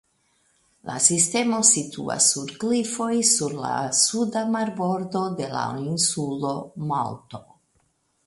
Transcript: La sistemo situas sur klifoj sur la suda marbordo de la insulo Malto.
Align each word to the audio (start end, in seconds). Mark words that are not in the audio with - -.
La 0.89 0.93
sistemo 1.07 1.57
situas 1.71 2.29
sur 2.35 2.53
klifoj 2.63 3.11
sur 3.31 3.53
la 3.65 3.75
suda 3.99 4.43
marbordo 4.55 5.21
de 5.41 5.49
la 5.53 5.65
insulo 5.83 6.55
Malto. 6.93 7.43